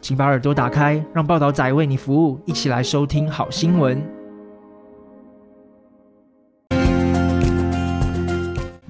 [0.00, 3.82] 请把耳朵打开，让报道仔为你服务，一起来收听好新闻。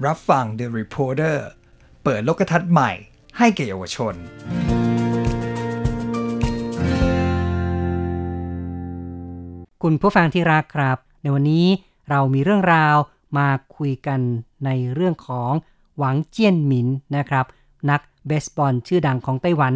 [0.05, 1.37] รับฟัง The Reporter
[2.03, 2.91] เปิดโลกทัศน์ใหม่
[3.37, 4.13] ให้แก่เยาวชน
[9.83, 11.65] คุณผู้ฟังที่รักครับ ในวันนี้
[12.09, 12.95] เรามีเรื่องราว
[13.37, 14.19] มาคุยกัน
[14.65, 15.51] ในเรื่องของ
[15.97, 17.45] หวังเจี้ยนหมินนะครับ
[17.89, 19.73] นักเบสบอลชื่อดังของไต้หวัน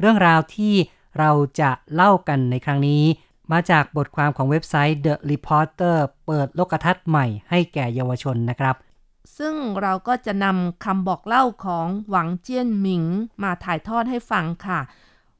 [0.00, 0.74] เรื่องราวที่
[1.18, 1.30] เรา
[1.60, 3.04] จะเล่ากันในครั้งนี้
[3.52, 8.76] มาจากบทความของเว็บไซต์ The Reporter เปิดโลกทัศน์ใหม่ให้แก่เยาวชนนะครับ
[9.38, 13.04] ซึ่งเราก็จะนำคำบอกเล่าของหวังเจี้ยนหมิง
[13.42, 14.80] มาถ่ายทอดให้ฟังค่ะ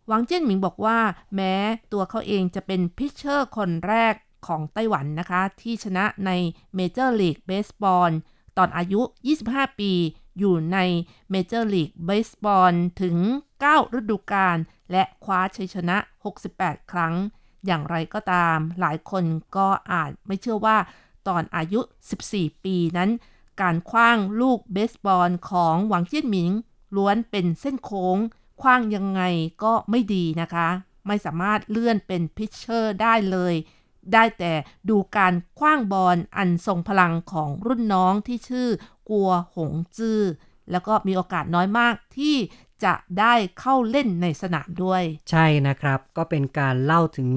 [0.09, 0.99] หวังเจี้ยนหมิงบอกว่า
[1.35, 1.55] แม้
[1.93, 4.15] ตัวเขาเองจะเป็นพิชเชอร์คนแรก
[4.47, 6.31] ของไต้หวันนะคะ ที่ชนะใน
[6.75, 8.11] เมเจอร์ลีกเบสบอล
[8.59, 9.01] ตอนอายุ
[9.41, 9.93] 25 ปี
[10.39, 10.79] อยู่ใน
[11.31, 13.17] เมเจอร์ลีกเบสบอลถึง
[13.65, 14.59] 9 ฤดูกาล
[14.93, 15.97] และคว้าชัยชนะ
[16.45, 17.15] 68 ครั้ง
[17.67, 19.25] อย่างไรก็ตาม หลายคน
[19.57, 20.77] ก็อาจไม่เชื่อว่า
[21.29, 21.81] ตอนอายุ
[22.23, 23.11] 14 ปีนั้น
[23.61, 26.51] การขว้างลูกเบสบอลของหวังเจี้ยนหมิง
[26.97, 28.19] ล้วนเป็นเส้นโค้ง
[28.61, 29.23] ขว้างยังไง
[29.65, 30.69] ก็ไม่ดีนะคะ
[31.07, 33.55] ไม่สามารถเลื่อนเป็น pitcher ได้เลย
[34.13, 34.53] ได้แต่
[34.89, 38.69] ดูการคว้างบอลอันทรงพลังของรุ่นน้องที่ชื่อ
[39.11, 40.21] กัวหงจื้อ
[40.71, 42.37] แล้วก็มีโอกาสน้อยมากที่
[42.85, 47.31] จะได้เข้าเล่นในสนามด้วย ใช่นะครับ ก็เป็นการเล่าถึง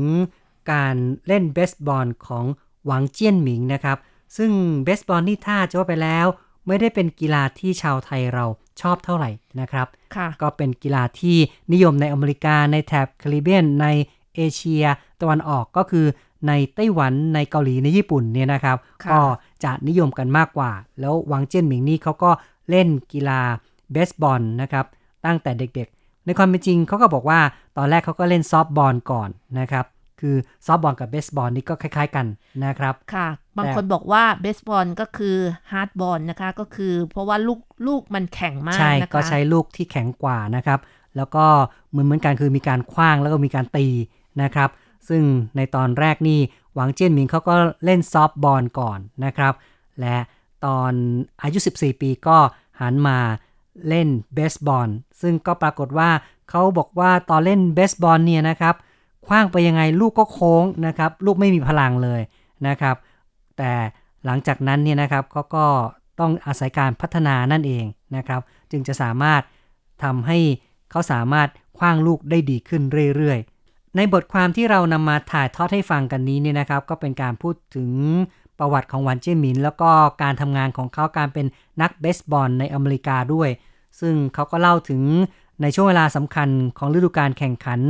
[0.71, 0.95] การ
[1.27, 2.45] เล่นเบสบอลของ
[2.85, 3.97] หวังเจี้ยนหมิงนะครับ
[4.37, 4.51] ซึ่ง
[4.83, 6.27] เบสบอลนี่ถ้าจะว่าไปแล้ว
[6.67, 8.45] ไม่ได้เป็นกีฬาที่ชาวไทยเรา
[8.81, 11.37] ชอบเท่าไหร่นะครับค่ะก็เป็นกีฬาที่
[11.73, 13.87] นิยมในอเมริกาในแถบแคริบเบียนใน
[14.35, 14.83] เอเชีย
[15.21, 16.05] ตะวันออกก็คือ
[16.47, 19.21] ในไต้หวันในเกาหลีในญี่ปุ่นเนี่ยนะครับค่ะก็
[19.63, 22.31] จะนิยมกันมากกว่า แล้วหวังเจี้ยนหมิงนี่เขาก็
[22.69, 23.41] เล่นกีฬา
[23.91, 24.85] เบสบอลนะครับ
[25.25, 27.39] ตั้งแต่เด็กๆ ในความเป็นจริงเขาก็บอกว่า
[27.77, 29.29] ตอนแรกเขาก็เล่นซอฟต์บอลก่อน
[29.59, 29.85] นะครับ
[30.21, 30.35] คือ
[30.65, 32.25] ซอฟต์บอลกับเบสบอลนี่ก็คล้าย ๆกัน
[32.65, 33.27] นะครับ ค่ะ
[33.57, 35.35] แต่บางคนบอกว่าเบสบอลก็คือ
[35.71, 40.79] hardball นะคะ ก็คือเพราะว่าลูกลูกมันแข็งมากใช่นะคะก็ใช้ลูกที่แข็งกว่านะครับ
[41.17, 41.45] แล้วก็
[41.89, 43.87] เหมือนเหมือนกันคือมีการคว้างแล้วก็มีการตี
[44.41, 44.69] นะครับ
[45.09, 45.23] ซึ่ง
[45.57, 46.39] ในตอนแรกนี่
[46.75, 47.55] หวังเจี้ยนหมิงเขาก็
[47.85, 49.53] เล่นซอฟต์บอลก่อนนะครับ
[50.01, 50.15] และ
[50.65, 50.91] ตอน
[51.43, 52.37] อายุ 14 ปีก็
[52.79, 53.17] หันมา
[53.89, 54.89] เล่นเบสบอล
[55.21, 56.09] ซึ่งก็ปรากฏว่า
[56.49, 58.75] เขาบอกว่าตอนเล่นเบสบอลเนี่ยนะครับ
[59.25, 62.21] คว้างไปยังไงลูกก็โค้งนะครับ ลูกไม่มีพลังเลย
[62.67, 62.95] นะครับ
[63.57, 63.71] แต่
[64.25, 65.65] หลังจากนั้นเนี่ยนะครับเขาก็
[66.19, 69.41] ต้องอาศัยการพัฒนานั่นเองนะครับ จึงจะสามารถ
[70.03, 70.39] ทำให้
[70.91, 72.81] เขาสามารถคว้างลูกได้ดีขึ้น
[73.15, 77.91] เรื่อยๆ ในบทความที่เรานำมาถ่ายทอดให้ฟังกันนี้เนี่ยนะครับ ก็เป็นการพูดถึง
[78.59, 79.89] ประวัติของหวันเจี้ยหมิน แล้วก็
[80.21, 81.45] การทำงานของเขาการเป็น
[81.81, 83.49] นักเบสบอลในอเมริกาด้วย
[83.99, 85.01] ซึ่งเขาก็เล่าถึง
[85.61, 87.81] ในช่วงเวลาสำคัญของฤดูกาลแข่งขัน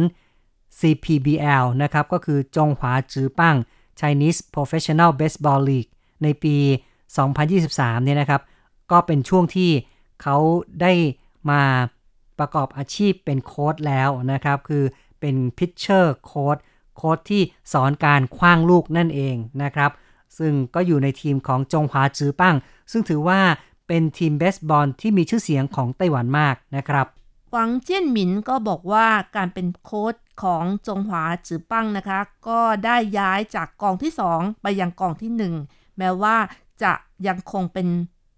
[0.80, 3.56] CPBL นะครับ ก็คือจงหวาจือปั้ง
[4.00, 5.92] Chinese Professional Baseball League
[6.24, 6.56] ในปี
[7.32, 8.42] 2023 เนี่ยนะครับ
[8.92, 9.72] ก็เป็นช่วงที่
[10.22, 10.38] เขา
[10.82, 10.94] ได้
[11.50, 11.62] มา
[12.40, 14.84] ประกอบอาชีพเป็นโค้ดแล้วนะครับ คือ
[15.20, 16.58] เป็นพิชเชอร์โค้ด
[16.96, 17.42] โค้ดที่
[17.74, 19.92] สอนการคว้างลูกนั่นเองนะครับ
[20.38, 22.56] ซึ่งก็อยู่ในทีมของจงหวาจือปั้ง
[22.92, 23.42] ซึ่งถือว่า
[23.88, 27.08] เป็นทีมเบสบอลที่มีชื่อเสียงของไต้หวันมากนะครับ
[27.52, 36.38] หวังเจี้ยนหมินก็บอกว่าการเป็นโค้ชของจงหวาจือปั้งนะคะ ก็ได้ย้ายจากกองที่ 2 ไปยังกองที่ 1 แม้ว่า
[36.84, 36.94] จะ
[37.28, 37.88] ยังคงเป็น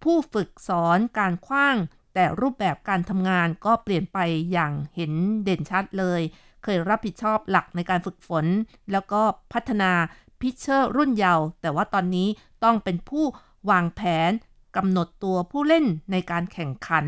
[0.04, 1.76] ผู้ฝึกสอนการคว้าง
[2.14, 4.18] แต่รูปแบบการทำงานก็เปลี่ยนไป
[4.52, 5.14] อย่างเห็น
[5.44, 6.22] เด่นชัดเลย
[6.64, 8.46] เคยรับผิดชอบหลักในการฝึกฝน
[8.92, 9.22] แล้วก็
[9.54, 9.92] พัฒนา
[10.42, 12.28] พิชเชอร์รุ่นเยาว์แต่ว่าตอนนี้
[12.64, 13.26] ต้องเป็นผู้
[13.70, 14.32] วางแผน
[14.76, 17.06] กำหนดตัวผู้เล่นในการแข่งขัน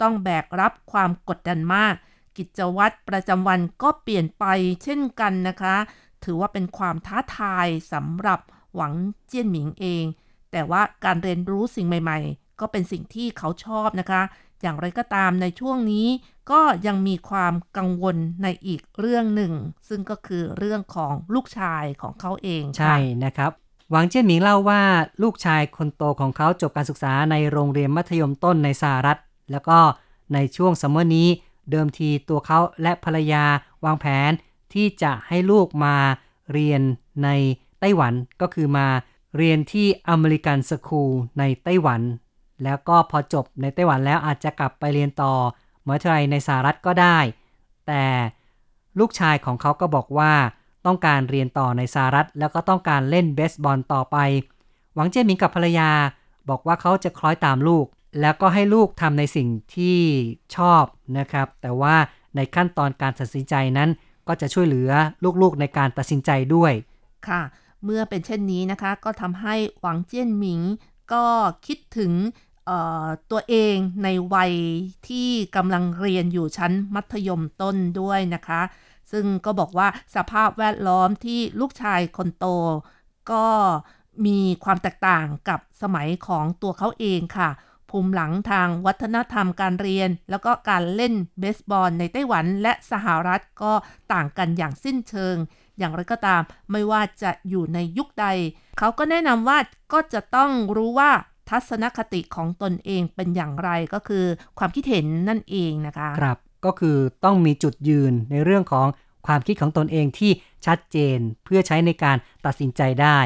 [0.00, 1.94] ต้องแบกรับความกดดันมาก
[2.36, 4.44] กิจวัตรประจำวันก็เปลี่ยนไป
[4.82, 5.76] เช่นกันนะคะ
[6.24, 8.40] ถือว่าเป็นความท้าทายสำหรับ
[8.74, 8.92] หวัง
[9.26, 10.04] เจี้ยนหมิงเอง
[10.52, 14.22] แต่ว่าการเรียนรู้สิ่งใหม่ ๆ ก็เป็นสิ่งที่เขาชอบนะคะ
[14.62, 16.06] อย่างไรก็ตามในช่วงนี้
[16.50, 19.52] ก็ยังมีความกังวลในอีกเรื่องหนึ่ง
[19.88, 23.50] ซึ่งก็คือเรื่องของลูกชายของเขาเองค่ะใช่นะครับ
[23.90, 24.82] หวังเจี้ยนหมิงเล่าว่า
[25.22, 29.18] ลูกชายคนโตของเขาจบการศึกษาในโรงเรียนมัธยมต้นในสหรัฐ
[29.52, 29.78] แล้วก็
[30.34, 31.28] ในช่วงซัมเมอร์นี้
[31.70, 33.44] เดิมทีตัวเขาและภรรยา
[33.84, 34.30] วางแผน
[34.74, 35.96] ที่จะให้ลูกมา
[36.52, 36.80] เรียน
[37.24, 37.28] ใน
[37.80, 38.86] ไต้หวันก็คือมา
[39.36, 42.00] เรียนที่อเมริกันสคูลในไต้หวัน
[42.64, 45.32] แล้วก็พอจบในไต้หวันแล้วอาจจะกลับไปเรียนต่อ
[45.86, 47.18] มหาวิทยาลัยในสหรัฐก็ได้
[47.86, 48.04] แต่
[48.98, 50.32] ลูกชายของเขาก็บอกว่า
[50.86, 54.16] ต้องการเรียนต่อในสหรัฐ แล้วก็ต้องการเล่นเบสบอลต่อไป
[54.94, 55.90] หวังเจี้ยหมิงกับภรรยา
[56.48, 57.86] บอกว่าเขาจะคล้อยตามลูก
[58.20, 59.98] แล้วก็ให้ลูกทำในสิ่งที่
[60.56, 60.84] ชอบ
[61.18, 61.96] นะครับ แต่ว่า
[62.36, 63.90] ในขั้นตอนการตัดสินใจนั้น
[64.28, 64.90] ก็จะช่วยเหลือ
[65.42, 66.72] ลูกๆในการตัดสินใจด้วย
[67.28, 67.42] ค่ะ
[67.84, 70.60] เมื่อเป็นเช่นนี้นะคะ ก็ทำให้หวังเจี้ยนหมิง
[71.12, 71.24] ก็
[71.66, 72.12] คิดถึง
[73.30, 74.52] ตัวเองในวัย
[75.08, 78.62] ที่กำลังเรียนอยู่ชั้นมัธยมต้นด้วยนะคะ
[79.12, 82.46] ซึ่งก็บอกว่าสภาพแวดล้อมที่ลูกชายคนโต
[83.32, 83.46] ก็
[84.26, 87.50] มีความแตกต่างกับสมัยของตัวเขาเองค่ะ
[87.90, 93.72] ภูมิหลังทางวัฒนธรรมการเรียน แล้วก็การเล่นเบสบอลในไต้หวันและสหรัฐก็
[94.12, 95.36] ต่างกันอย่างสิ้นเชิง
[95.78, 98.26] อย่างไรก็ตามไม่ว่าจะอยู่ในยุคใด
[98.78, 99.58] เขาก็แนะนำว่า
[99.92, 101.10] ก็จะต้องรู้ว่า
[101.50, 104.24] ทัศนคติของตนเองเป็นอย่างไรก็คือ
[104.58, 108.86] ความคิดเห็นนั่นเองนะคะ ครับก็คือต้องมีจุดยืนในเรื่องของ
[109.26, 110.32] ความคิดของตนเองที่
[110.66, 112.16] ชัดเจนเพื่อใช้ในการ
[112.46, 113.18] ตัดสินใจได้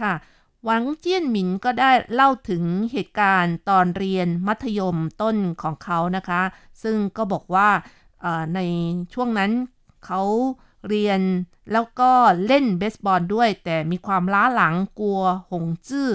[0.00, 0.14] ค่ะ
[0.64, 6.42] หวังเจี้ยนหมินก็ได้เล่าถึงเหตุการณ์ตอนเรียนมัธยมต้นของเขานะคะ
[6.82, 7.68] ซึ่งก็บอกว่า
[8.20, 8.60] เอ่อใน
[9.14, 9.50] ช่วงนั้น
[10.06, 10.22] เขา
[10.88, 11.20] เรียน
[11.72, 12.10] แล้วก็
[12.46, 15.20] เล่นเบสบอลด้วย แต่มีความล้าหลังกลัว
[15.50, 16.10] หงจื้อ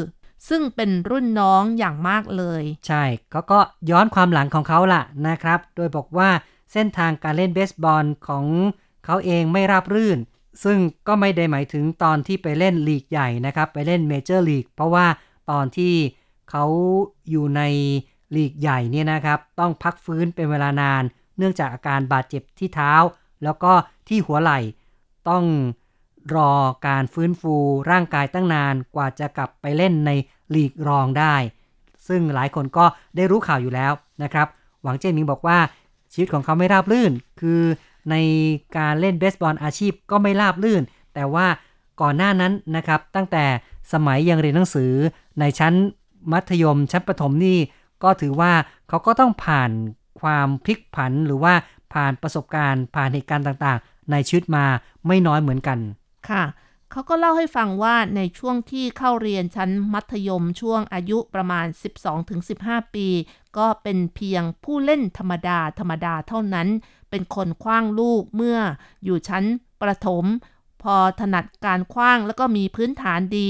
[0.50, 3.60] ซึ่งเป็นรุ่นน้องอย่างมากเลย ใช่เขาก็
[3.90, 6.30] ย้อนความหลังของเขาล่ะนะครับ โดยบอกว่า
[6.72, 8.46] เส้นทางการเล่นเบสบอลของ
[9.06, 10.20] เขาเองไม่ราบรื่น
[10.64, 10.78] ซึ่ง
[11.08, 15.06] ก็ไม่ได้หมายถึงตอนที่ไปเล่นลีกใหญ่นะครับ ไปเล่นเมเจอร์ลีกเพราะว่า
[15.52, 15.94] ตอนที่
[16.50, 16.66] เขา
[17.30, 17.62] อยู่ใน
[18.36, 21.04] ลีกใหญ่เนี่ยนะครับ ต้องพักฟื้นเป็นเวลานาน
[21.38, 22.94] เนื่องจากอาการบาดเจ็บที่เท้า
[23.44, 23.74] แล้วก็
[24.08, 24.60] ที่หัวไหล่
[25.30, 25.44] ต้อง
[26.36, 26.52] รอ
[26.88, 27.56] การฟื้นฟู
[27.92, 30.12] ร่างกายตั้งนานกว่าจะกลับไปเล่นใน
[30.54, 31.36] ลีกรองได้
[32.08, 33.94] ซึ่งหลายคนก็ได้รู้ข่าวอยู่แล้ว
[34.24, 34.48] นะครับ
[34.84, 35.58] หวังเจยนหมิงบอกว่า
[36.14, 37.12] ชีวิตของเขาไม่ราบรื่น
[37.42, 37.62] คือ
[38.10, 38.16] ใน
[38.78, 40.84] การเล่นเบสบอลอาชีพก็ไม่ราบรื่น
[41.14, 41.48] แต่ว่า
[42.02, 43.46] ก่อนหน้านั้นนะครับ ตั้งแต่
[43.94, 44.94] สมัยยังเรียนหนังสือ
[45.40, 45.74] ในชั้น
[46.32, 47.60] มัธยมชั้นประถมนี่
[48.04, 48.54] ก็ถือว่า
[48.90, 49.72] เขาก็ต้องผ่าน
[50.22, 51.54] ความพลิกผันหรือว่า
[51.94, 54.66] ผ่านประสบการณ์ ผ่านเหตุการณ์ต่างๆ ในชีวิตมา
[55.08, 55.80] ไม่น้อยเหมือนกัน
[56.30, 56.44] ค่ะ
[56.96, 61.66] เขาก็เล่าให้ฟังว่าในช่วงที่เข้าเรียนชั้นมัธยมช่วงอายุประมาณ
[62.32, 63.08] 12-15 ปี
[63.58, 66.68] ก็เป็นเพียงผู้เล่นธรรมดาธรรมดาเท่านั้น
[67.10, 68.60] เป็นคนคว้างลูกเมื่อ
[69.06, 69.44] อยู่ชั้น
[69.82, 70.26] ประถม
[70.84, 73.50] พอถนัดการคว้างแล้วก็มีพื้นฐานดี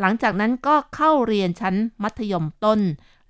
[0.00, 2.80] หลังจากนั้นก็เข้าเรียนชั้นมัธยมต้น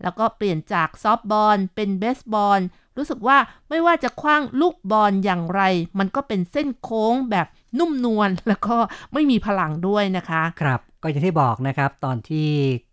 [0.03, 2.61] แล้วก็เปลี่ยนจากซอฟต์บอลเป็นเบสบอล
[2.97, 3.39] รู้สึกว่า
[3.69, 5.63] ไม่ว่าจะขว้างลูกบอลอย่างไร
[5.99, 7.47] มันก็เป็นเส้นโค้งแบบ
[7.79, 8.77] นุ่มนวลแล้วก็
[9.13, 12.49] ไม่มีพลังด้วยนะคะ ครับก็อย่างที่บอกนะครับ ตอนที่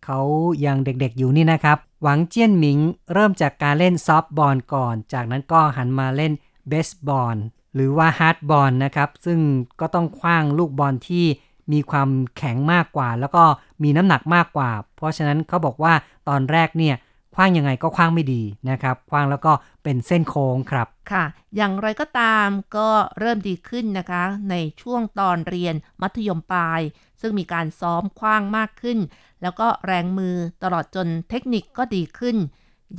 [0.06, 0.20] เขา
[0.66, 2.80] ยังเด็กๆอยู่นี่นะครับ หวังเจี้ยนหมิง
[3.14, 6.34] เริ่มจากการเล่นซอฟต์บอลก่อน จากนั้นก็หันมาเล่น
[6.70, 7.38] เบสบอล
[7.76, 9.40] หรือว่า hardball นะครับ ซึ่ง
[9.80, 11.26] ก็ต้องคว้างลูกบอลที่
[11.72, 13.44] มีความแข็งมากกว่า แล้วก็
[13.84, 15.94] มีน้ำหนักมากกว่า เพราะฉะนั้นเขาบอกว่า
[16.30, 16.96] ตอนแรกเนี่ย
[17.38, 19.52] คว้างยังไงก็คว้างไม่ดีนะครับคว้างแล้วก็
[19.84, 21.26] เป็นเส้นโค้งครับค่ะ
[21.56, 22.48] อย่างไรก็ตาม
[22.78, 22.90] ก็
[23.20, 26.82] เริ่มดีขึ้นนะคะ ในช่วงตอนเรียนมัธยมปลาย
[27.22, 29.00] ซึ่งมีการซ้อมคว้างมากขึ้น
[29.42, 32.38] แล้วก็แรงมือตลอดจนเทคนิคก็ดีขึ้น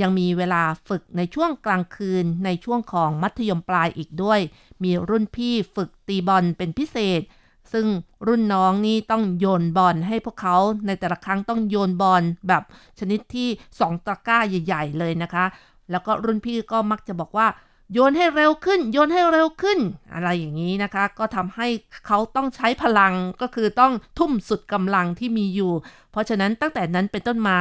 [0.00, 4.40] ยังมีเวลาฝึกในช่วงกลางคืนในช่วงของมัธยมปลายอีกด้วย
[4.82, 7.20] มีรุ่นพี่ฝึกตีบอลเป็นพิเศษ
[7.72, 7.86] ซึ่ง
[8.26, 10.56] รุ่นน้องนี่ต้องโยนบอลให้พวกเขา
[10.86, 12.62] ในแต่ละครั้งต้องโยนบอลแบบ
[12.98, 13.48] ชนิดที่
[13.80, 15.44] สองตะกร้าใหญ่ ๆ เลยนะคะ
[15.90, 17.46] แล้วก็รุ่นพี่ก็มักจะบอกว่า
[17.92, 19.78] โยนให้เร็วขึ้น โยนให้เร็วขึ้น
[20.14, 21.66] อะไรอย่างนี้นะคะ ก็ทำให้
[22.06, 25.72] เขาต้องใช้พลังก็คือต้องทุ่มสุดกำลังที่มีอยู่
[26.12, 27.56] เพราะฉะนั้นตั้งแต่นั้นเป็นต้นมา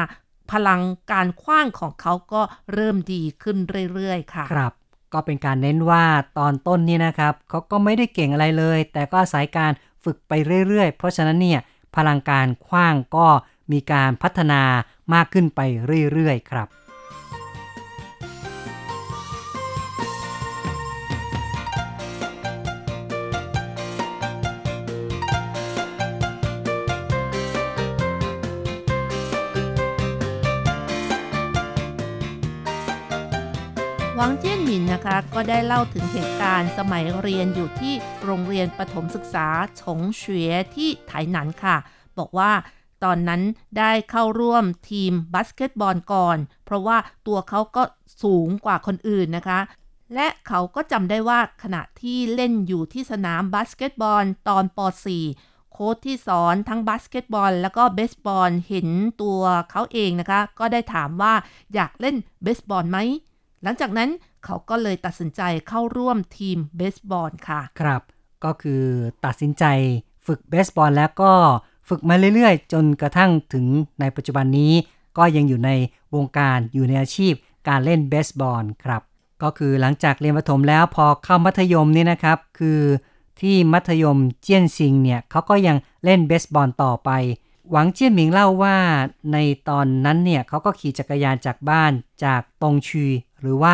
[0.52, 2.42] พลังการคว้างของเขาก็
[2.74, 3.58] เริ่มดีขึ้น
[3.94, 4.74] เรื่อยๆ ค่ะ ครับ
[5.14, 6.04] ก็เป็นการเน้นว่า
[6.38, 9.72] ตอนต้นนี่นะครับเขาก็ไม่ได้เก่งอะไรเลย แต่ก็อาศัยการ
[10.08, 10.34] ฝึกไป
[10.68, 11.60] เรื่อยๆ เพราะฉะนั้นเนี่ย
[11.96, 13.28] พลังการคว้างก็
[13.72, 14.62] มีการพัฒนา
[15.14, 15.60] มากขึ้นไป
[16.14, 16.68] เรื่อยๆ ครับ
[34.20, 37.94] หวังเจี้ยนหมินนะคะ ก็ได้เล่าถึงเหตุการณ์สมัยเรียนอยู่ที่
[38.24, 39.48] โรงเรียนประถมศึกษา
[39.82, 41.76] ฉงเฉวยที่ไถหนันค่ะ
[42.18, 42.52] บอกว่า
[43.04, 43.42] ตอนนั้น
[43.78, 46.98] ได้เข้าร่วมทีมบาสเกตบอลก่อน เพราะว่า
[47.28, 47.84] ตัวเขาก็
[48.24, 49.60] สูงกว่าคนอื่นนะคะ
[50.16, 54.80] และเขาก็จำได้ว่าขณะที่เล่นอยู่ที่สนามบาสเกตบอลตอนป
[55.26, 58.88] .4 โค้ชที่สอนทั้งบาสเกตบอล แล้วก็เบสบอลเห็น
[59.22, 61.34] ตัวเขาเองนะคะ ก็ได้ถามว่า
[61.74, 63.00] อยากเล่นเบสบอลไหม
[63.64, 64.10] หลังจากนั้น
[64.46, 68.02] เขาก็เลยตัดสินใจเข้าร่วมทีมเบสบอลค่ะ ครับ
[68.44, 68.84] ก็คือ
[69.26, 69.64] ตัดสินใจ
[70.26, 71.32] ฝึกเบสบอลแล้วก็
[71.90, 73.66] ฝึกมาเรื่อยๆ จนกระทั่งถึง
[74.00, 74.74] ในปัจจุบันนี้
[75.18, 75.72] ก็ยังอยู่ใน
[76.16, 77.34] วงการอยู่ในอาชีพ
[77.68, 79.02] การเล่นเบสบอลครับ
[79.44, 82.82] ก็คือหลังจากเรียนประถมแล้วพอเข้ามัธยมนี่นะครับ คือ
[83.42, 87.10] ที่มัธยมเจี้ยนซิงเนี่ยเขาก็ยังเล่นเบสบอลต่อไป
[87.72, 88.78] หวังเจี้ยหมิงเล่าว่า
[89.34, 89.38] ใน
[89.70, 91.92] ตอนนั้นเนี่ยเขาก็ขี่จักรยานจากบ้าน
[92.24, 93.06] จากตงชี
[93.42, 93.74] หรือว่า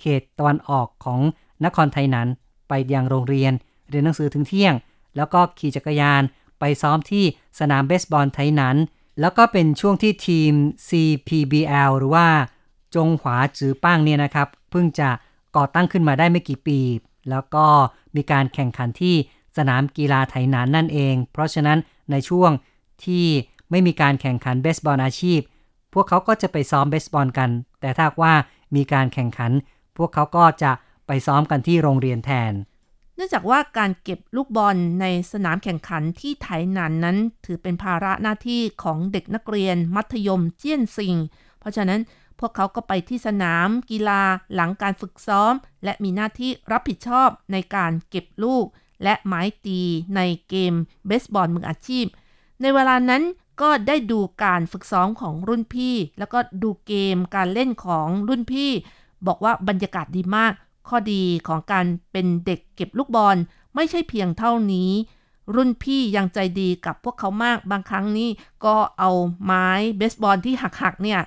[0.00, 1.20] เขตตะวันออกของ
[1.64, 2.28] นครไทยนั้น
[2.68, 3.52] ไปยังโรงเรียน
[3.88, 4.74] เรียนหนังสือถึงเที่ยง
[5.16, 6.22] แล้วก็ขี่จักรยาน
[6.58, 7.24] ไปซ้อมที่
[7.58, 8.76] สนามเบสบอลไทยนั้น
[9.20, 10.52] แล้วก็เป็นช่วงที่ทีม
[10.88, 12.26] CPBL หรือว่า
[12.94, 15.08] จงหวาจือป้างเนี่ยนะครับ เพิ่งจะ
[15.56, 16.80] ก่อตั้งขึ้นมาได้ไม่กี่ปี
[17.30, 17.66] แล้วก็
[18.16, 19.14] มีการแข่งขันที่
[19.56, 21.78] สนามกีฬาไถหนานนั่นเอง เพราะฉะนั้น
[22.10, 22.50] ในช่วง
[23.06, 23.26] ที่
[23.70, 25.40] ไม่มีการแข่งขันเบสบอลอาชีพ
[25.94, 28.34] พวกเขาก็จะไปซ้อมเบสบอลกัน แต่ถ้าว่า
[28.76, 29.52] มีการแข่งขัน
[29.96, 30.72] พวกเขาก็จะ
[31.06, 32.52] ไปซ้อมกันที่โรงเรียนแทน
[33.16, 37.16] เนื่องจากว่าการเก็บลูกบอลในสนามแข่งขันที่ไถหนานนั้น
[37.46, 41.16] ถือเป็นภาระหน้าที่ของเด็กนักเรียนมัธยมเจี้ยนซิง
[41.58, 42.00] เพราะฉะนั้น
[42.40, 44.22] พวกเขาก็ไปที่สนามกีฬา
[44.54, 45.52] หลังการฝึกซ้อม
[45.84, 48.64] และมีหน้าที่รับผิดชอบในการเก็บลูก
[49.02, 49.80] และไม้ตี
[50.16, 50.74] ในเกม
[51.06, 52.06] เบสบอลมืออาชีพ
[52.62, 53.22] ในเวลานั้น
[53.62, 58.70] ก็ได้ดูการฝึกซ้อมของรุ่นพี่ แล้วก็ดูเกมการเล่นของรุ่นพี่
[59.26, 60.52] บอกว่าบรรยากาศดีมาก
[60.88, 63.36] ข้อดีของการเป็นเด็กเก็บลูกบอล
[63.74, 64.90] ไม่ใช่เพียงเท่านี้
[65.54, 68.30] รุ่นพี่ยังใจดีกับพวกเขามากบางครั้งนี่
[68.64, 69.10] ก็เอา
[69.44, 71.20] ไม้เบสบอลที่หักๆเนี่ย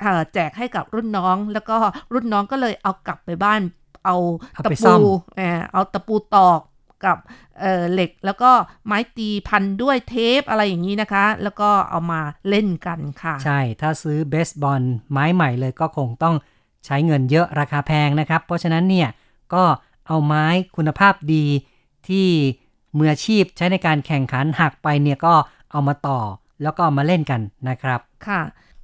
[0.00, 1.76] เอ่อแจกให้กับรุ่นน้อง แล้วก็
[2.12, 3.60] รุ่นน้องก็เลยเอากลับไปบ้าน
[4.04, 4.16] เอา
[4.54, 5.00] เอาตะไปซ่ปูอม
[5.36, 6.60] เอ่อเอาตะปูตอก
[7.04, 7.16] กับ
[7.60, 8.50] เอ่อเหล็กแล้วก็
[8.86, 16.36] ไม้ตีพันด้วยเทปอะไรอย่างนี้นะคะ แล้วก็เอามาเล่นกันค่ะ ใช่ ถ้าซื้อเบสบอลไม้ใหม่เลยก็คงต้อง
[16.86, 19.08] ใช้เงินเยอะราคาแพงนะครับ เพราะฉะนั้นเนี่ย
[19.54, 19.64] ก็
[20.08, 21.44] เอาไม้คุณภาพดี
[22.08, 22.28] ที่
[22.98, 25.34] มืออาชีพใช้ในการแข่งขันหักไปเนี่ยก็
[25.70, 26.20] เอามาต่อ
[26.62, 28.40] แล้วก็เอามาเล่นกันนะครับ ค่ะ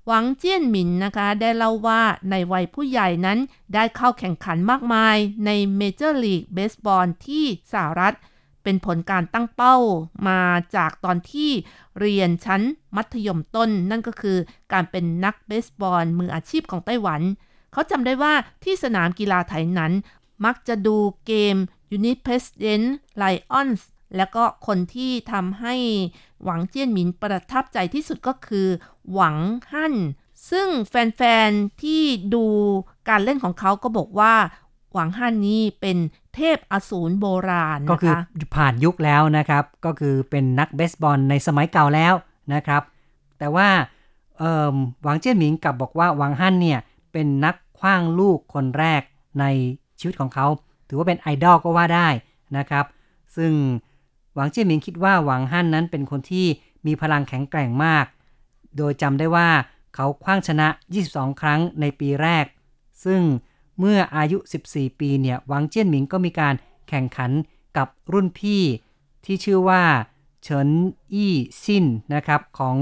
[0.07, 3.39] หวังเจี้ยนหมินนะคะได้เล่าว่าในวัยผู้ใหญ่นั้น
[3.75, 8.15] ได้เข้าแข่งขันมากมายในเมเจอร์ลีกเบสบอลที่สหรัฐ
[8.63, 9.77] เป็นผลการตั้งเป้า
[10.29, 10.41] มา
[10.77, 11.51] จากตอนที่
[12.01, 12.63] เรียนชั้น
[12.97, 14.39] มัธยมต้น นั่นก็คือ
[14.73, 17.23] การเป็นนักเบสบอลมืออาชีพของไต้หวัน
[17.73, 18.35] เขาจำได้ว่า
[18.65, 19.93] ที่สนามกีฬาไทยนั้น
[20.45, 20.97] มักจะดู
[21.27, 21.57] เกม
[21.97, 22.87] u n i p r e s i d e n t
[23.23, 23.81] Lions
[24.17, 25.75] แล้วก็คนที่ทำให้
[26.45, 28.67] หวังเจี้ยนหมินประทับใจที่สุดก็คือ
[29.13, 29.37] หวัง
[29.71, 29.95] ฮั่น
[30.51, 32.03] ซึ่งแฟนๆ ที่
[32.35, 32.45] ดู
[33.09, 34.35] การเล่นของเขาก็บอกว่า
[34.93, 35.99] หวังฮั่นนี้เป็น
[36.35, 38.15] เทพอสูรโบราณก็นะคือ
[38.57, 42.15] ผ่านยุคแล้วนะครับ ก็คือเป็นนักเบสบอลในสมัยเก่าแล้ว
[42.55, 42.83] นะครับ
[43.39, 43.69] แต่ว่า
[45.03, 46.79] หวังเจี้ยนหมิงกลับบอกว่าหวังฮั่นเนี่ย
[47.13, 49.03] เป็นนักคว้างลูกคนแรก
[49.41, 49.45] ใน
[50.01, 50.47] ชีวิตของเขา
[50.89, 52.09] ถือว่าเป็นไอดอลก็ว่าได้
[52.57, 52.85] นะครับ
[53.37, 53.53] ซึ่ง
[54.37, 56.47] หวังเจี้ยหมิงคิดว่าหวังฮั่นนั้นเป็นคนที่
[56.87, 58.07] มีพลังแข็งแกร่งมาก
[58.77, 59.49] โดยจำได้ว่า
[59.95, 60.69] เขาคว้างชนะ
[61.05, 62.47] 22 ครั้งในปีแรก
[63.05, 63.23] ซึ่ง
[63.79, 64.39] เมื่ออายุ
[64.69, 66.55] 14 ปีเนี่ยหวังเจี้ยนหมิงก็มีการ
[66.89, 67.31] แข่งขัน
[67.77, 68.63] กับรุ่นพี่
[69.25, 69.83] ที่ชื่อว่า
[70.43, 70.69] เฉิน
[71.13, 72.77] อี้ซินนะครับของ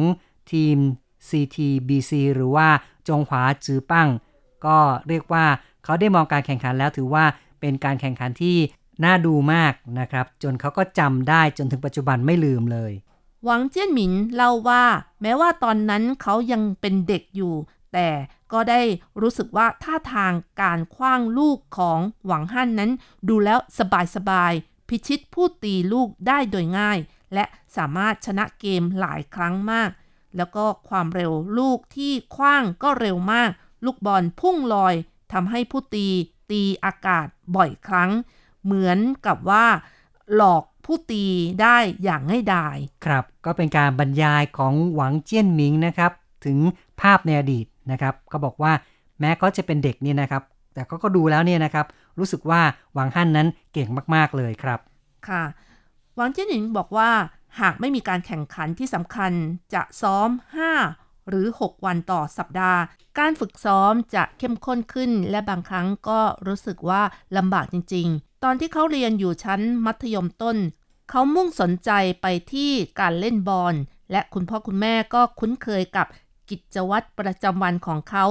[0.52, 0.76] ทีม
[1.28, 2.68] CTBC หรือว่า
[3.08, 4.08] จงหวาจือปั้ง
[4.66, 5.44] ก็เรียกว่า
[5.84, 7.24] เขาได้มองการแข่งขันแล้วถือว่า
[7.60, 8.56] เป็นการแข่งขันที่
[9.04, 12.92] น่าดูมากนะครับ จนเขาก็จำได้จนถึงปัจจุบันไม่ลืมเลย
[13.44, 14.84] หวังเจี้ยนหมินเล่าว่า
[15.22, 17.54] แม้ว่าตอนนั้นเขายังเป็นเด็กอยู่
[17.92, 18.08] แต่
[18.52, 18.80] ก็ได้
[19.20, 20.32] รู้สึกว่าท่าทาง
[20.62, 22.90] การคว้างลูกของหวังฮั่นนั้น
[23.28, 23.58] ดูแล้ว
[24.16, 26.98] สบายๆพิชิตผู้ตีลูกได้โดยง่าย
[27.34, 27.44] และ
[27.76, 29.90] สามารถชนะเกมหลายครั้งมาก
[30.36, 33.50] แล้วก็ความเร็วลูกที่คว้างก็เร็วมาก
[33.84, 34.94] ลูกบอลพุ่งลอย
[35.32, 36.06] ทำให้ผู้ตี
[36.50, 38.10] ตีอากาศบ่อยครั้ง
[38.64, 39.64] เหมือนกับว่า
[40.34, 41.24] หลอกผู้ตี
[41.62, 46.12] ได้อย่างง่ายดาย ครับ ก็เป็นการบรรยายของหวังเจี้ยนหมิงนะครับ
[46.44, 46.58] ถึง
[47.00, 48.72] ภาพในอดีตนะครับ ก็บอกว่า
[49.20, 50.42] แม้เขาจะเป็นเด็กเนี่ยนะครับ
[50.74, 51.86] แต่เขาก็ดูแล้วเนี่ยนะครับ
[52.18, 52.60] รู้สึกว่า
[52.94, 54.80] หวังฮั่นนั้นเก่งมากๆเลยครับ
[55.28, 55.42] ค่ะ
[56.16, 57.10] หวังเจี้ยนหนิงบอกว่า
[57.60, 59.32] หากไม่มีการแข่งขันที่สำคัญ
[59.74, 60.28] จะซ้อม
[60.78, 62.80] 5 หรือ 6 วันต่อสัปดาห์
[63.18, 67.02] การฝึกซ้อมจะเข้มข้นขึ้น และบางครั้งก็รู้สึกว่า
[67.36, 70.56] ลำบากจริง ๆ ตอนที่เขาเรียนอยู่ชั้นมัธยมต้น
[71.10, 71.90] เขามุ่งสนใจ
[72.22, 72.70] ไปที่
[73.00, 73.74] การเล่นบอล
[74.10, 76.06] และคุณพ่อคุณแม่ก็คุ้นเคยกับ
[76.50, 78.24] กิจวัตรประจำวันของเขา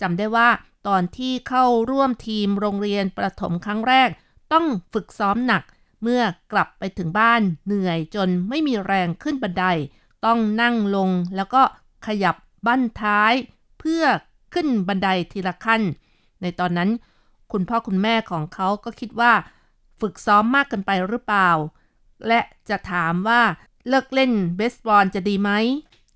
[0.00, 0.48] จำได้ว่า
[0.88, 4.08] ตอนที่เข้าร่วมทีมโรงเรียนประถมครั้งแรก
[4.52, 5.62] ต้องฝึกซ้อมหนัก
[6.02, 9.64] เมื่อกลับไปถึงบ้านเหนื่อยจนไม่มีแรงขึ้นบันได
[10.24, 11.62] ต้องนั่งลงแล้วก็
[12.06, 13.32] ขยับบั้นท้าย
[13.78, 14.04] เพื่อ
[14.54, 15.82] ขึ้นบันไดทีละขั้น
[16.42, 16.90] ในตอนนั้น
[17.52, 19.32] คุณพ่อคุณแม่ของเขาก็คิดว่า
[20.00, 21.50] ฝึกซ้อมมากเกินไปหรือเปล่า
[22.28, 23.42] และจะถามว่า
[23.88, 25.50] เลิกเล่นเบสบอลจะดีไหม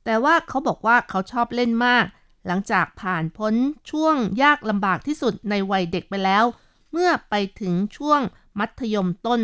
[0.04, 2.04] แต่ว่าเขาบอกว่าเขาชอบเล่นมาก
[2.46, 3.54] หลังจากผ่านพ้น
[3.90, 6.44] ช่วงยากลำบากที่สุดในวัยเด็กไปแล้ว
[6.92, 8.20] เมื่อไปถึงช่วง
[8.58, 9.40] มัธยมต้น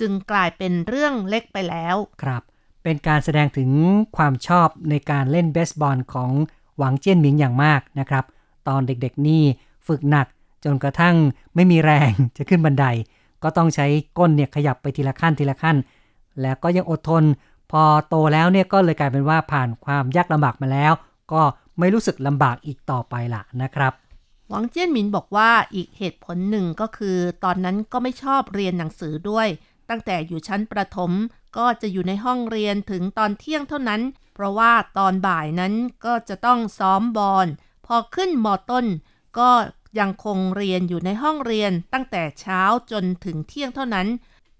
[0.00, 2.42] จึงกลายเป็นเรื่องเล็กไปแล้ว ครับ
[2.82, 3.70] เป็นการแสดงถึง
[4.16, 6.30] ความชอบในการเล่นเบสบอลของ
[6.78, 8.24] หวังเจี้ยนหมิงอย่างมากนะครับ
[8.68, 9.42] ตอนเด็กๆนี่
[9.86, 10.26] ฝึกหนัก
[10.64, 11.14] จนกระทั่ง
[11.54, 12.86] ไม่มีแรงจะขึ้นบันได
[13.42, 13.86] ก็ต้องใช้
[14.18, 15.76] ก้นเนี่ยขยับไปทีละขั้นทีละขั้น
[16.42, 17.24] แล้วก็ยังอดทน
[17.70, 20.92] พอโตแล้วเนี่ยก็เลยกลายเป็นว่าผ่านความยากลำบากมาแล้ว
[21.32, 21.42] ก็
[21.78, 23.92] ไม่รู้สึกลำบากอีกต่อไปละนะครับ
[24.48, 29.48] หวังเจี้ยนหมินบอกว่าอีกเหตุผลหนึ่งก็คือ ตอนนั้นก็ไม่ชอบเรียนหนังสือด้วย
[29.90, 31.10] ตั้งแต่อยู่ชั้นประถม
[31.56, 34.02] ก็จะอยู่ในห้องเรียนถึงตอนเที่ยงเท่านั้น
[34.34, 35.72] เพราะว่าตอนบ่ายนั้น
[36.04, 37.46] ก็จะต้องซ้อมบอล
[37.86, 38.86] พอขึ้นมอต้น
[39.38, 39.50] ก็
[39.98, 44.08] ยังคงเรียนอยู่ในห้องเรียนตั้งแต่เช้าจนถึงเที่ยงเท่านั้น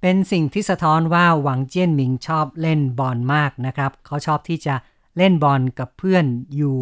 [0.00, 4.74] เป็นสิ่งที่สะท้อนว่าหวังเจี้ยนหมิงชอบเล่นบอลมากนะครับ เขาชอบที่จะ
[5.16, 6.24] เล่นบอลกับเพื่อน
[6.56, 6.78] อยู่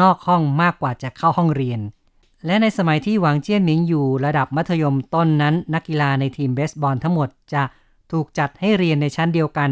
[0.00, 1.80] นอกห้องมากกว่าจะเข้าห้องเรียน
[2.46, 7.62] และในสมัยที่หวังเจี้ยนหมิงอยู่ระดับมัธยมต้นนั้น นักกีฬาในทีมเบสบอลทั้งหมดจะ
[8.12, 9.70] ถูกจัดให้เรียนในชั้นเดียวกัน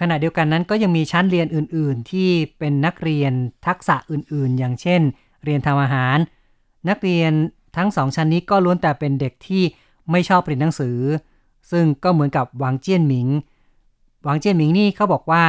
[0.00, 3.32] ขณะเดียวกันนั้นก็ยังมีชั้นเรียนอื่น ๆ ที่เป็นนักเรียน
[3.66, 5.00] ทักษะอื่น ๆ อย่างเช่น
[5.44, 6.18] เรียนทำอาหาร
[6.88, 7.32] นักเรียน
[7.76, 9.62] ทั้งสองชั้นนี้ก็ล้วนแต่เป็นเด็กที่
[10.10, 10.98] ไม่ชอบเรียนหนังสือ
[11.70, 13.28] ซึ่งก็เหมือนกับหวังเจี้ยนหมิง
[14.24, 15.42] หวังเจี้ยนหมิงนี่เขาบอกว่า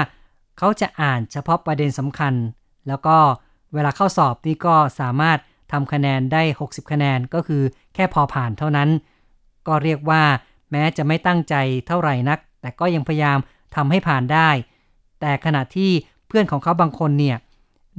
[0.58, 2.34] เขาจะอ่านเฉพาะประเด็นสำคัญ
[2.88, 3.18] แล้วก็
[3.74, 5.38] เวลาเข้าสอบนี่ก็สามารถ
[5.72, 8.90] ทำคะแนนได้ 60 คะแนนก็คือแค่พอผ่านเท่านั้น
[9.68, 10.24] ก็เรียกว่า
[10.72, 11.56] แม้จะไม่ตั้งใจ
[11.88, 13.38] เท่าไหร่นัก แต่ก็ยังพยายาม
[13.76, 14.50] ทำให้ผ่านได้
[15.20, 15.92] แต่ขณะที่
[16.28, 17.38] เพื่อนของเขาบางคนเนี่ย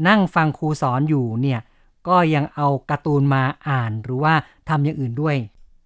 [0.09, 1.61] นั่งฟังครูสอนอยู่เนี่ย
[2.08, 4.34] ก็ยังเอาการ์ตูนมาอ่านหรือว่า
[4.69, 5.36] ทำอย่างอื่นด้วย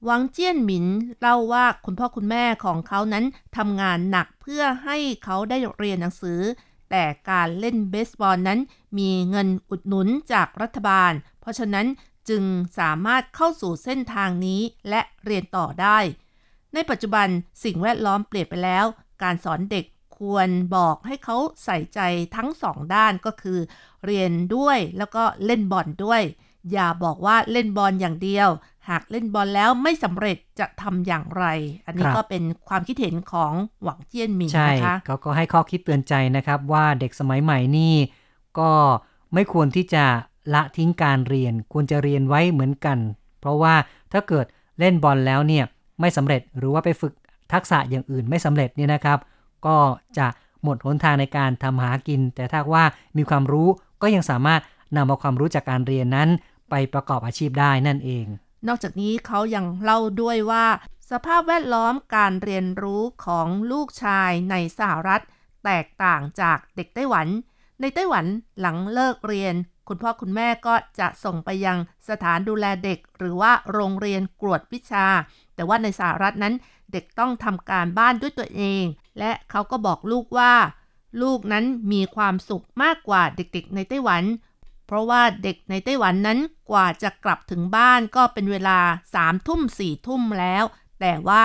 [0.05, 0.87] หวังเจี้ยนหมิน
[1.21, 3.25] เล่าว่าคุณพ่อคุณแม่ของเขานั้น
[3.57, 6.41] ทำงานหนักเพื่อให้เขาได้เรียนหนังสือ
[6.91, 8.61] แต่การเล่นเบสบอลนั้น
[8.99, 11.87] มีเงินอุดหนุนจากรัฐบาล เพราะฉะนั้น
[12.29, 12.43] จึง
[12.79, 15.99] สามารถเข้าสู่เส้นทางนี้และเรียนต่อได้
[16.75, 17.29] ในปัจจุบัน
[17.65, 18.85] สิ่งแวดล้อมเปลี่ยนไปแล้ว
[19.23, 19.85] การสอนเด็ก
[20.19, 22.01] ควรบอกให้เขาใส่ใจ
[22.37, 23.59] ทั้งสองด้านก็คือ
[24.05, 26.23] เรียนด้วยแล้วก็เล่นบอลด้วย
[26.73, 28.49] อย่าบอกว่าเล่นบอลอย่างเดียว
[28.89, 31.45] หากเล่นบอลแล้วไม่สำเร็จจะทำอย่างไร
[31.87, 37.95] อันนี้ครับก็เป็นความคิดเห็นของหวังเจี้ยนหมิงใช่นะคะเขาก็ให้ข้อคิดเตือนใจนะครับว่าเด็กสมัยใหม่นี่
[38.59, 38.71] ก็
[39.35, 40.05] ไม่ควรที่จะ
[40.55, 42.99] ละทิ้งการเรียนควรจะเรียนไว้เหมือนกัน
[43.41, 43.75] เพราะว่า
[44.13, 44.47] ถ้าเกิด
[44.79, 45.65] เล่นบอลแล้วเนี่ย
[46.01, 47.15] ไม่สำเร็จหรือว่าไปฝึก
[47.53, 49.19] ทักษะอย่างอื่นไม่สำเร็จเนี่ยนะครับ
[49.67, 49.77] ก็
[50.19, 50.27] จะ
[50.63, 52.85] หมดหนทางในการทำหากิน แต่ถ้าว่า
[53.17, 53.69] มีความรู้
[54.03, 54.61] ก็ยังสามารถ
[54.97, 56.29] นำเอาความรู้จากการเรียนนั้น
[56.71, 58.27] ไปประกอบอาชีพได้นั่นเอง
[58.69, 60.67] นอกจากนี้เขายังเล่าด้วยว่า
[61.11, 65.23] สภาพแวดล้อมการเรียนรู้ของลูกชายในสหรัฐ
[65.65, 67.27] แตกต่างจากเด็กไต้หวัน
[67.81, 68.25] ในไต้หวัน
[68.61, 69.55] หลังเลิกเรียน
[69.89, 75.07] คุณพ่อคุณแม่ก็จะส่งไปยังสถานดูแลเด็ก หรือว่าโรงเรียนกรวดวิชา
[75.55, 76.55] แต่ว่าในสหรัฐนั้น
[76.93, 78.85] เด็กต้องทำการบ้านด้วยตัวเอง
[79.19, 80.55] และเขาก็บอกลูกว่า
[81.23, 84.25] ลูกนั้นมีความสุขมากกว่าเด็กๆ ในไต้หวัน
[84.87, 86.39] เพราะว่าเด็กในไต้หวันนั้น
[86.71, 90.65] กว่าจะกลับถึงบ้านก็เป็นเวลา3ามทุ่มสี่ทุ่มแล้ว
[91.01, 91.43] แต่ว่า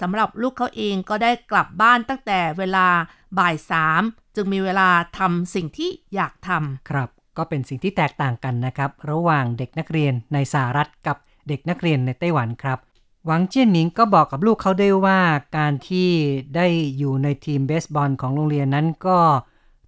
[0.00, 2.86] สำหรับลูกเขาเองก็ได้กลับบ้านตั้งแต่เวลา
[3.38, 4.02] บ่ายสาม
[4.34, 4.88] จึงมีเวลา
[5.18, 11.16] ทำสิ่งที่อยากทำครับ ก็เป็นสิ่งที่แตกต่างกันนะครับ ระหว่างเด็กนักเรียนในสหรัฐกับ
[11.48, 12.78] เด็กนักเรียนในไต้หวันครับ
[13.26, 15.20] หวังเจี้ยนหมิงก็บอกกับลูกเขาด้วยว่า
[15.56, 16.08] การที่
[16.56, 16.66] ได้
[16.98, 19.18] อยู่ในทีมเบสบอลของโรงเรียนนั้นก็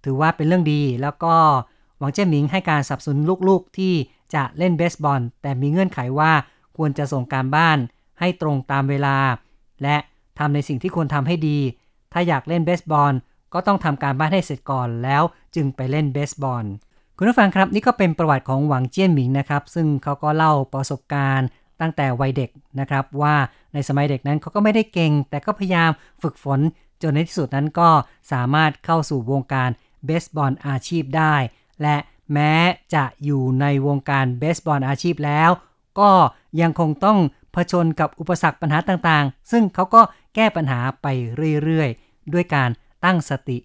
[0.03, 1.35] ถือว่าเป็นเรื่องดี แล้วก็
[1.99, 3.93] หวังเจี้ยนหมิงให้การสนับสนุนลูกๆที่
[4.33, 6.31] จะเล่นเบสบอล แต่มีเงื่อนไขว่า
[6.77, 7.77] ควรจะส่งการบ้าน
[8.19, 9.17] ให้ตรงตามเวลา
[9.83, 9.97] และ
[10.39, 11.59] ทำในสิ่งที่ควรทำให้ดี
[12.13, 13.13] ถ้าอยากเล่นเบสบอล
[13.53, 15.23] ก็ต้องทำการบ้านให้เสร็จก่อนแล้ว
[15.55, 16.65] จึงไปเล่นเบสบอล
[17.17, 21.47] คุณผู้ฟังครับนี่ก็เป็นประวัติของหวังเจี้ยนหมิงนะครับ ซึ่งเขาก็เล่าประสบการณ์
[21.81, 23.35] ตั้งแต่วัยเด็กนะครับ ว่า
[23.73, 26.59] ในสมัยเด็กนั้นเขาก็ไม่ได้เก่ง แต่ก็พยายามฝึกฝน
[27.01, 27.89] จนในที่สุดนั้นก็
[28.31, 29.69] สามารถเข้าสู่วงการ
[30.05, 31.35] เบสบอลอาชีพได้
[31.81, 31.97] และ
[32.33, 32.53] แม้
[32.93, 35.49] จะอยู่ในวงการเบสบอลอาชีพแล้ว
[35.99, 36.11] ก็
[36.61, 37.17] ยังคงต้อง
[37.53, 40.01] เผชิญกับอุปสรรคปัญหาต่างๆ ซึ่งเขาก็
[40.35, 41.07] แก้ปัญหาไป
[41.63, 42.69] เรื่อยๆ ด้วยการ
[43.05, 43.57] ตั้งสติ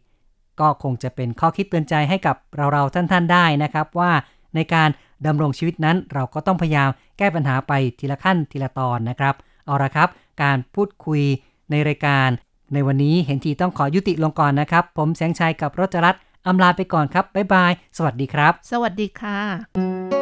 [0.60, 2.36] ก็คงจะเป็นข้อคิดเตือนใจให้กับ
[2.72, 4.12] เราๆท่านๆได้นะครับว่า
[4.54, 4.88] ในการ
[5.26, 9.34] ดำรงชีวิตนั้นเราก็ต้องพยายามแก้ปัญหาไปทีละขั้นทีละตอนนะครับ
[9.66, 10.08] เอาละครับ
[10.42, 11.22] การพูดคุย
[11.70, 12.28] ในรายการ
[12.74, 20.19] ในวันนี้เห็นทีต้องขอยุติลงก่อนนะครับ ผมแสงชัยกับรจรัตอำลาไปก่อนครับบ๊ายบาย สวัสดีครับ สวัสดีค่ะ